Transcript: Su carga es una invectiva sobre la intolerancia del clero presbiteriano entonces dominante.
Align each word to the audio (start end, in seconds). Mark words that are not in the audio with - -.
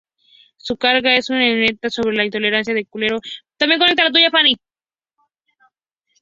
Su 0.57 0.77
carga 0.77 1.13
es 1.13 1.29
una 1.29 1.47
invectiva 1.47 1.91
sobre 1.91 2.15
la 2.17 2.25
intolerancia 2.25 2.73
del 2.73 2.87
clero 2.87 3.19
presbiteriano 3.55 3.91
entonces 4.01 4.11
dominante. 4.33 4.61